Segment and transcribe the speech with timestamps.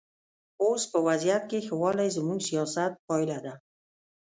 [0.63, 3.53] اوس په وضعیت کې ښه والی زموږ سیاست پایله ده.